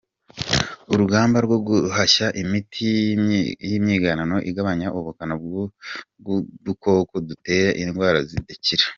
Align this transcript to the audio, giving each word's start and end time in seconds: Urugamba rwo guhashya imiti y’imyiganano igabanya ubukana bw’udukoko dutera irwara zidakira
Urugamba 0.91 1.37
rwo 1.45 1.57
guhashya 1.67 2.27
imiti 2.41 2.89
y’imyiganano 3.69 4.35
igabanya 4.49 4.87
ubukana 4.97 5.33
bw’udukoko 6.21 7.13
dutera 7.27 7.69
irwara 7.83 8.19
zidakira 8.29 8.85